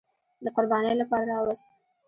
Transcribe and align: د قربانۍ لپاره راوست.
د 0.43 0.45
قربانۍ 0.55 0.93
لپاره 1.01 1.25
راوست. 1.31 1.67